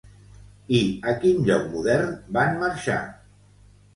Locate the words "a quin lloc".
1.11-1.67